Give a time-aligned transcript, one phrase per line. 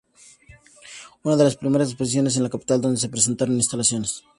[1.21, 4.23] Una de las primeras exposiciones en la capital donde se presentaron instalaciones.